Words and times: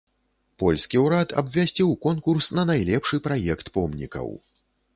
Польскі 0.61 0.97
ўрад 1.01 1.35
абвясціў 1.41 1.93
конкурс 2.07 2.49
на 2.57 2.63
найлепшы 2.73 3.23
праект 3.29 3.73
помнікаў. 3.77 4.27